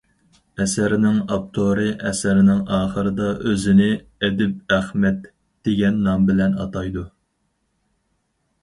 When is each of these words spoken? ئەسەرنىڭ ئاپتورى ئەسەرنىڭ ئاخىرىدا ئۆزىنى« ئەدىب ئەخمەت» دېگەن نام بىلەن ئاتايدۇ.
ئەسەرنىڭ 0.63 1.17
ئاپتورى 1.35 1.85
ئەسەرنىڭ 2.11 2.63
ئاخىرىدا 2.77 3.27
ئۆزىنى« 3.51 3.91
ئەدىب 4.21 4.57
ئەخمەت» 4.79 5.29
دېگەن 5.69 6.03
نام 6.09 6.29
بىلەن 6.33 6.59
ئاتايدۇ. 6.65 7.07